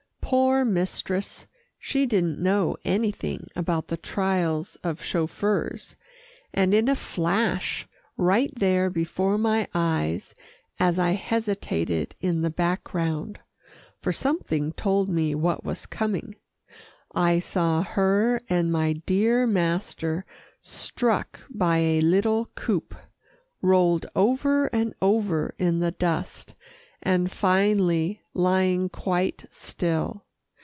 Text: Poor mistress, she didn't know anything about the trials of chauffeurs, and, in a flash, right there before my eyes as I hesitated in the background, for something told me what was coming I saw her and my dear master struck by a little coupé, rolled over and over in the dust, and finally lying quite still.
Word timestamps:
Poor 0.33 0.63
mistress, 0.63 1.45
she 1.77 2.05
didn't 2.05 2.39
know 2.41 2.77
anything 2.85 3.49
about 3.53 3.87
the 3.89 3.97
trials 3.97 4.77
of 4.81 5.03
chauffeurs, 5.03 5.97
and, 6.53 6.73
in 6.73 6.87
a 6.87 6.95
flash, 6.95 7.85
right 8.15 8.49
there 8.55 8.89
before 8.89 9.37
my 9.37 9.67
eyes 9.73 10.33
as 10.79 10.97
I 10.97 11.11
hesitated 11.11 12.15
in 12.21 12.43
the 12.43 12.49
background, 12.49 13.39
for 14.01 14.13
something 14.13 14.71
told 14.71 15.09
me 15.09 15.35
what 15.35 15.65
was 15.65 15.85
coming 15.85 16.37
I 17.13 17.39
saw 17.39 17.83
her 17.83 18.41
and 18.49 18.71
my 18.71 18.93
dear 18.93 19.45
master 19.45 20.23
struck 20.61 21.41
by 21.49 21.79
a 21.79 21.99
little 21.99 22.45
coupé, 22.55 22.97
rolled 23.61 24.05
over 24.15 24.67
and 24.67 24.93
over 25.01 25.53
in 25.59 25.79
the 25.79 25.91
dust, 25.91 26.53
and 27.03 27.31
finally 27.31 28.21
lying 28.35 28.87
quite 28.87 29.43
still. 29.49 30.23